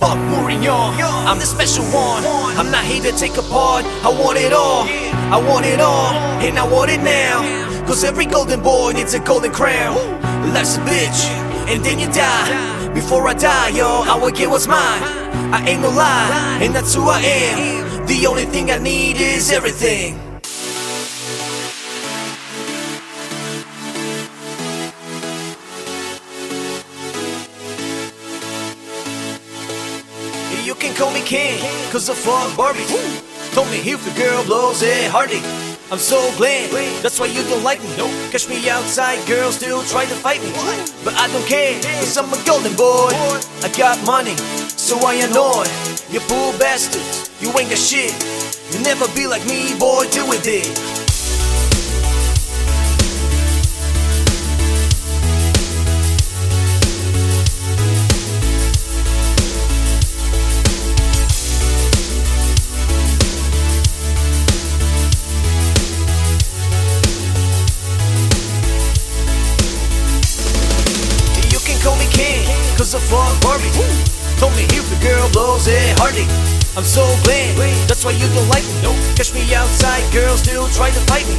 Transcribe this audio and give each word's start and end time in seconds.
Mourinho. 0.00 0.94
I'm 1.26 1.38
the 1.38 1.46
special 1.46 1.84
one. 1.86 2.24
I'm 2.56 2.70
not 2.70 2.84
here 2.84 3.02
to 3.02 3.12
take 3.12 3.36
apart. 3.36 3.84
I 4.04 4.08
want 4.08 4.38
it 4.38 4.52
all. 4.52 4.84
I 5.32 5.36
want 5.36 5.66
it 5.66 5.80
all, 5.80 6.14
and 6.40 6.58
I 6.58 6.66
want 6.66 6.90
it 6.90 7.02
now. 7.02 7.86
Cause 7.86 8.04
every 8.04 8.26
golden 8.26 8.62
boy 8.62 8.92
needs 8.92 9.14
a 9.14 9.18
golden 9.20 9.52
crown. 9.52 9.96
Life's 10.52 10.76
a 10.76 10.80
bitch, 10.80 11.28
and 11.68 11.84
then 11.84 11.98
you 11.98 12.06
die. 12.12 12.94
Before 12.94 13.26
I 13.28 13.34
die, 13.34 13.70
yo, 13.70 14.02
I 14.06 14.16
will 14.16 14.30
get 14.30 14.48
what's 14.48 14.66
mine. 14.66 15.02
I 15.52 15.64
ain't 15.66 15.82
no 15.82 15.90
lie, 15.90 16.58
and 16.62 16.74
that's 16.74 16.94
who 16.94 17.02
I 17.08 17.20
am. 17.20 18.06
The 18.06 18.26
only 18.26 18.44
thing 18.44 18.70
I 18.70 18.78
need 18.78 19.16
is 19.16 19.50
everything. 19.50 20.27
Can 30.78 30.94
call 30.94 31.12
me 31.12 31.20
king, 31.22 31.58
cause 31.90 32.08
I 32.08 32.14
fuck 32.14 32.56
Barbie. 32.56 32.86
Told 33.52 33.68
me 33.70 33.78
if 33.78 34.04
the 34.04 34.14
girl 34.20 34.44
blows 34.44 34.82
it 34.82 35.10
hardy. 35.10 35.42
I'm 35.90 35.98
so 35.98 36.18
glad, 36.36 36.70
that's 37.02 37.18
why 37.18 37.26
you 37.26 37.42
don't 37.44 37.64
like 37.64 37.82
me. 37.82 37.90
Catch 38.30 38.48
me 38.48 38.68
outside, 38.68 39.26
girls 39.26 39.56
still 39.56 39.82
try 39.84 40.04
to 40.04 40.14
fight 40.14 40.42
me. 40.42 40.52
But 41.04 41.14
I 41.14 41.26
don't 41.32 41.46
care, 41.46 41.74
cause 41.98 42.16
I'm 42.16 42.32
a 42.32 42.38
golden 42.44 42.76
boy. 42.76 43.10
I 43.64 43.72
got 43.76 43.98
money, 44.04 44.36
so 44.76 44.98
I 45.06 45.14
annoy. 45.14 45.66
You 46.10 46.20
poor 46.20 46.52
bastards, 46.58 47.30
you 47.40 47.48
ain't 47.58 47.70
got 47.70 47.78
shit. 47.78 48.14
You 48.72 48.80
never 48.82 49.08
be 49.14 49.26
like 49.26 49.44
me, 49.46 49.74
boy, 49.78 50.06
do 50.12 50.22
it. 50.30 50.46
You 50.46 50.97
cause 72.88 72.96
I 72.96 73.04
fuck 73.04 73.36
Barbie. 73.44 73.68
Told 74.40 74.56
me 74.56 74.64
if 74.72 74.88
the 74.88 74.96
girl 75.04 75.28
blows 75.36 75.68
it 75.68 75.98
hardy. 76.00 76.24
I'm 76.72 76.84
so 76.88 77.04
glad, 77.26 77.52
that's 77.84 78.04
why 78.04 78.12
you 78.16 78.24
don't 78.32 78.48
like 78.48 78.64
me. 78.64 78.88
Catch 79.12 79.34
me 79.34 79.44
outside, 79.52 80.00
girls 80.08 80.40
still 80.40 80.68
try 80.72 80.88
to 80.88 81.02
fight 81.04 81.28
me. 81.28 81.36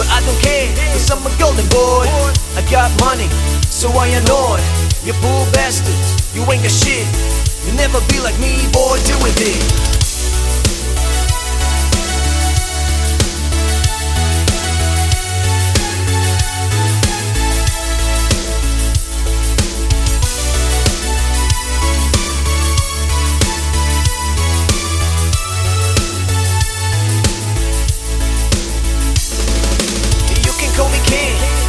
But 0.00 0.08
I 0.08 0.24
don't 0.24 0.40
care, 0.40 0.72
cause 0.96 1.10
I'm 1.12 1.20
a 1.20 1.32
golden 1.36 1.68
boy. 1.68 2.08
I 2.56 2.64
got 2.72 2.88
money, 3.04 3.28
so 3.68 3.92
I 3.92 4.08
annoy. 4.08 4.62
You 5.04 5.12
poor 5.20 5.44
bastards, 5.52 6.16
you 6.32 6.40
ain't 6.48 6.64
got 6.64 6.72
shit. 6.72 7.04
You 7.66 7.76
never 7.76 8.00
be 8.08 8.22
like 8.22 8.38
me, 8.40 8.64
boy, 8.72 8.96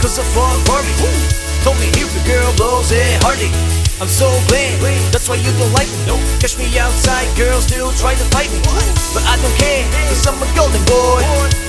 cause 0.08 0.20
I 0.20 0.26
fuck 0.32 0.56
Barbie. 0.64 0.96
Told 1.68 1.76
me 1.84 1.92
if 2.00 2.08
the 2.16 2.24
girl 2.24 2.48
blows 2.56 2.96
it 2.96 3.20
hardy. 3.28 3.52
I'm 4.00 4.08
so 4.08 4.32
glad, 4.48 4.80
that's 5.12 5.28
why 5.28 5.36
you 5.36 5.52
don't 5.60 5.74
like 5.76 5.92
me. 5.92 6.00
No 6.08 6.16
Catch 6.40 6.56
me 6.56 6.72
outside, 6.80 7.28
girls 7.36 7.68
still 7.68 7.92
try 8.00 8.16
to 8.16 8.24
fight 8.32 8.48
me. 8.56 8.64
But 9.12 9.28
I 9.28 9.36
don't 9.36 9.58
care, 9.60 9.84
cause 10.08 10.24
I'm 10.24 10.40
a 10.40 10.48
golden 10.56 10.80
boy. 10.88 11.20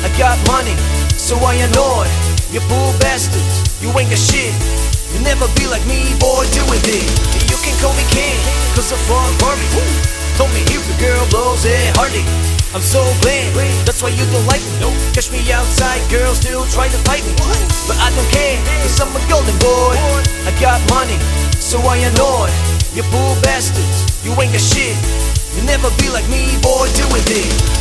I 0.07 0.09
got 0.15 0.39
money, 0.47 0.79
so 1.19 1.35
I 1.43 1.59
annoy. 1.67 2.07
You 2.55 2.63
poor 2.71 2.95
bastards, 3.03 3.83
you 3.83 3.91
ain't 3.99 4.07
got 4.07 4.23
shit. 4.23 4.55
You 5.11 5.19
never 5.27 5.51
be 5.59 5.67
like 5.67 5.83
me, 5.91 6.15
boy, 6.23 6.47
do 6.55 6.63
with 6.71 6.87
it. 6.87 7.11
You 7.51 7.59
can 7.59 7.75
call 7.83 7.91
me 7.99 8.07
king, 8.15 8.39
cause 8.79 8.95
I 8.95 8.97
fuck 9.11 9.35
Barbie. 9.43 10.18
Told 10.39 10.55
me 10.55 10.63
if 10.71 10.87
the 10.87 10.95
girl 11.03 11.19
blows 11.35 11.67
it 11.67 11.91
hardy. 11.99 12.23
I'm 12.71 12.81
so 12.81 13.03
glad, 13.27 13.51
that's 13.83 14.07
why 14.07 14.15
you 14.15 14.23
don't 14.31 14.47
like 14.47 14.63
me. 14.79 14.87
Catch 15.11 15.35
me 15.35 15.43
outside, 15.51 15.99
girls 16.07 16.39
still 16.39 16.63
try 16.71 16.87
to 16.87 16.99
fight 17.03 17.27
me. 17.27 17.35
But 17.91 17.99
I 17.99 18.15
don't 18.15 18.31
care, 18.31 18.55
cause 18.87 19.03
I'm 19.03 19.11
a 19.11 19.23
golden 19.27 19.59
boy. 19.59 19.99
I 20.47 20.55
got 20.63 20.79
money, 20.95 21.19
so 21.59 21.83
I 21.83 21.99
annoy. 22.07 22.55
You 22.95 23.03
poor 23.11 23.35
bastards, 23.43 24.07
you 24.23 24.31
ain't 24.39 24.55
got 24.55 24.63
shit. 24.63 24.95
You 25.59 25.67
never 25.67 25.91
be 25.99 26.07
like 26.07 26.29
me, 26.31 26.55
boy, 26.63 26.87
do 26.95 27.03
with 27.11 27.27
it. 27.35 27.78